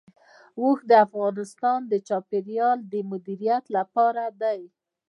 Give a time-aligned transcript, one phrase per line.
[0.61, 4.61] اوښ د افغانستان د چاپیریال د مدیریت لپاره دی.